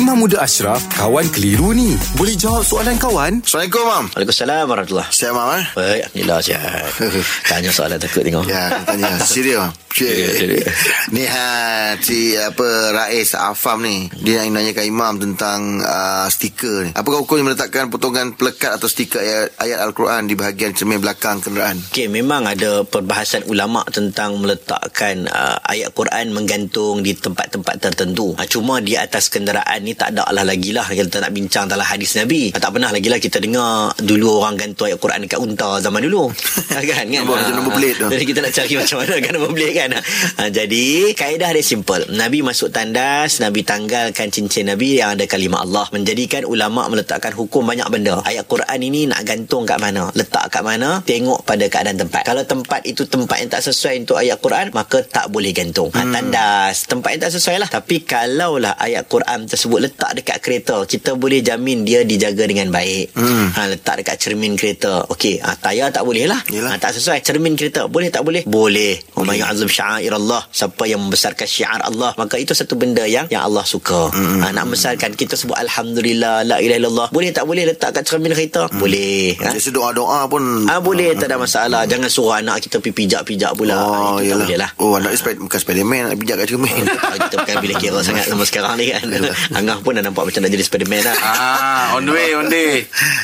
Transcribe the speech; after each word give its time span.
Imam 0.00 0.16
Muda 0.16 0.40
Ashraf, 0.40 0.80
kawan 0.96 1.28
keliru 1.28 1.76
ni. 1.76 1.92
Boleh 2.16 2.32
jawab 2.32 2.64
soalan 2.64 2.96
kawan? 2.96 3.44
Assalamualaikum, 3.44 3.84
Mam. 3.84 4.04
Waalaikumsalam 4.16 4.64
warahmatullahi 4.64 5.12
Siap, 5.12 5.32
Mam, 5.36 5.48
eh? 5.60 5.64
Baik, 5.76 6.00
Alhamdulillah 6.08 6.40
sihat. 6.40 6.88
Tanya 7.52 7.68
soalan 7.68 7.98
takut 8.00 8.24
tengok. 8.24 8.48
Ya, 8.48 8.80
tanya. 8.88 9.20
Serius, 9.20 9.60
Mam. 9.60 9.76
Serius. 10.00 10.64
Ni 11.14 11.24
ha, 11.24 11.48
si 11.96 12.32
apa 12.32 12.66
Rais 12.90 13.30
Afam 13.34 13.80
ni 13.80 14.08
dia 14.16 14.40
yang 14.40 14.54
nanyakan 14.54 14.84
imam 14.84 15.12
tentang 15.18 15.60
uh, 15.78 16.26
stiker 16.26 16.86
ni. 16.86 16.90
Apakah 16.92 17.20
hukumnya 17.20 17.44
meletakkan 17.46 17.88
potongan 17.88 18.32
pelekat 18.32 18.76
atau 18.76 18.86
stiker 18.86 19.18
ayat, 19.18 19.52
ayat 19.58 19.78
Al-Quran 19.82 20.24
di 20.24 20.34
bahagian 20.34 20.72
cermin 20.72 20.98
belakang 20.98 21.40
kenderaan? 21.40 21.76
Okey, 21.90 22.06
memang 22.06 22.46
ada 22.46 22.82
perbahasan 22.82 23.44
ulama 23.44 23.82
tentang 23.86 24.38
meletakkan 24.38 25.26
uh, 25.26 25.58
ayat 25.62 25.90
Quran 25.90 26.30
menggantung 26.30 27.00
di 27.00 27.12
tempat-tempat 27.12 27.76
tertentu. 27.80 28.32
Uh, 28.34 28.46
cuma 28.46 28.78
di 28.78 28.94
atas 28.94 29.28
kenderaan 29.28 29.82
ni 29.82 29.92
tak 29.92 30.14
ada 30.14 30.24
lah 30.30 30.44
lagi 30.44 30.70
lah 30.70 30.86
kita 30.86 31.20
nak 31.20 31.32
bincang 31.32 31.66
tentang 31.66 31.82
hadis 31.82 32.14
Nabi. 32.14 32.54
Uh, 32.54 32.60
tak 32.60 32.70
pernah 32.70 32.88
lagi 32.88 33.08
lah 33.08 33.18
kita 33.18 33.36
dengar 33.36 33.92
dulu 33.98 34.40
orang 34.40 34.56
gantung 34.56 34.86
ayat 34.86 34.96
Quran 34.96 35.26
dekat 35.26 35.40
unta 35.40 35.76
zaman 35.78 36.00
dulu. 36.00 36.30
kan 36.70 36.82
kan? 36.82 37.04
Nombor- 37.06 37.38
Ah, 37.40 37.56
nombor 37.56 37.72
plate 37.72 37.96
tu. 37.96 38.04
Jadi 38.06 38.24
kita 38.28 38.38
nak 38.44 38.52
cari 38.52 38.74
macam 38.76 38.96
mana 39.00 39.14
kan 39.16 39.32
nombor 39.32 39.50
plate 39.56 39.72
kan. 39.72 39.89
Uh, 39.98 40.50
jadi 40.52 41.10
kaedah 41.16 41.50
dia 41.50 41.64
simple. 41.64 42.06
Nabi 42.14 42.44
masuk 42.46 42.70
tandas, 42.70 43.42
Nabi 43.42 43.66
tanggalkan 43.66 44.30
cincin 44.30 44.70
Nabi 44.70 45.02
yang 45.02 45.18
ada 45.18 45.26
kalimah 45.26 45.66
Allah. 45.66 45.86
Menjadikan 45.90 46.46
ulama 46.46 46.86
meletakkan 46.86 47.34
hukum 47.34 47.66
banyak 47.66 47.88
benda. 47.90 48.22
Ayat 48.22 48.46
Quran 48.46 48.78
ini 48.80 49.10
nak 49.10 49.26
gantung 49.26 49.66
kat 49.66 49.80
mana? 49.82 50.12
Letak 50.14 50.52
kat 50.52 50.62
mana? 50.62 51.02
Tengok 51.02 51.42
pada 51.42 51.64
keadaan 51.66 51.98
tempat. 51.98 52.22
Kalau 52.22 52.42
tempat 52.46 52.84
itu 52.86 53.06
tempat 53.06 53.42
yang 53.42 53.50
tak 53.50 53.62
sesuai 53.66 54.06
untuk 54.06 54.16
ayat 54.20 54.38
Quran, 54.38 54.66
maka 54.72 55.02
tak 55.02 55.32
boleh 55.32 55.50
gantung. 55.50 55.90
Ha, 55.90 56.00
tandas, 56.06 56.86
tempat 56.86 57.16
yang 57.16 57.22
tak 57.26 57.32
sesuai 57.34 57.56
lah. 57.60 57.68
Tapi 57.70 58.04
kalaulah 58.04 58.74
ayat 58.78 59.06
Quran 59.10 59.46
tersebut 59.46 59.78
letak 59.82 60.10
dekat 60.20 60.38
kereta, 60.42 60.84
kita 60.84 61.16
boleh 61.16 61.40
jamin 61.42 61.82
dia 61.82 62.04
dijaga 62.06 62.46
dengan 62.46 62.70
baik. 62.70 63.16
Hmm. 63.16 63.48
Ha, 63.54 63.60
letak 63.76 64.04
dekat 64.04 64.16
cermin 64.20 64.54
kereta. 64.54 65.06
Okey, 65.10 65.42
ha, 65.42 65.56
tayar 65.56 65.90
tak 65.90 66.04
boleh 66.06 66.26
lah. 66.28 66.40
Yelah. 66.48 66.76
Ha, 66.76 66.80
tak 66.80 66.96
sesuai. 66.96 67.22
Cermin 67.24 67.54
kereta, 67.56 67.86
boleh 67.86 68.08
tak 68.08 68.22
boleh? 68.22 68.42
Boleh. 68.46 69.00
Wa 69.20 69.28
may 69.28 69.36
yu'azzim 69.36 69.68
sya'air 69.68 70.16
Allah. 70.16 70.40
Siapa 70.48 70.88
yang 70.88 71.04
membesarkan 71.04 71.44
syiar 71.44 71.80
Allah, 71.84 72.16
maka 72.16 72.40
itu 72.40 72.56
satu 72.56 72.72
benda 72.74 73.04
yang 73.04 73.28
yang 73.28 73.44
Allah 73.44 73.62
suka. 73.68 74.08
Hmm. 74.10 74.40
Ha, 74.40 74.48
nak 74.56 74.72
membesarkan 74.72 75.12
kita 75.12 75.36
sebut 75.36 75.60
alhamdulillah, 75.60 76.48
la 76.48 76.56
ilaha 76.56 76.78
illallah. 76.80 77.08
Boleh 77.12 77.28
tak 77.30 77.44
boleh 77.44 77.68
letak 77.68 77.92
kat 77.92 78.08
cermin 78.08 78.32
kereta? 78.32 78.72
Boleh. 78.72 79.36
Ha? 79.44 79.52
Biasa 79.52 79.68
doa-doa 79.70 80.24
pun 80.26 80.64
Ah 80.64 80.80
boleh 80.80 81.12
tak 81.20 81.28
ada 81.28 81.36
masalah. 81.36 81.84
Jangan 81.84 82.08
suruh 82.08 82.40
anak 82.40 82.64
kita 82.64 82.80
pergi 82.80 82.96
pijak-pijak 83.04 83.52
pula. 83.52 83.76
Oh, 83.76 84.16
itu 84.18 84.32
tak 84.32 84.32
yalah. 84.32 84.46
boleh 84.48 84.58
lah. 84.58 84.70
Oh, 84.80 84.96
anak 84.96 85.10
dia 85.12 85.20
Spider- 85.20 85.42
bukan 85.44 85.58
Spiderman 85.60 86.00
nak 86.08 86.16
bijak 86.16 86.36
kat 86.40 86.46
cermin. 86.48 86.82
Kalau 86.88 87.18
kita 87.20 87.36
bukan 87.44 87.56
bila 87.60 87.74
kira 87.76 87.98
sangat 88.00 88.24
sama 88.24 88.44
sekarang 88.48 88.74
ni 88.80 88.88
kan. 88.88 89.04
Angah 89.52 89.78
pun 89.84 89.92
dah 89.98 90.02
nampak 90.02 90.24
macam 90.24 90.40
nak 90.40 90.50
jadi 90.50 90.64
Spiderman 90.64 91.02
lah. 91.04 91.16
Ah, 91.20 91.96
on 91.98 92.08
the 92.08 92.12
way, 92.14 92.32
on 92.32 92.48
the 92.48 92.56
way. 92.56 92.78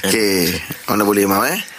Okey, 0.04 0.60
mana 0.86 1.02
boleh, 1.02 1.24
Mam, 1.24 1.42
eh? 1.46 1.58